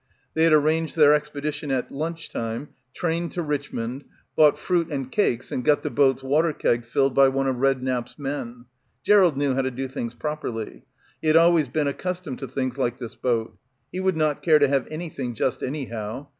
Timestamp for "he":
11.21-11.27, 13.91-13.99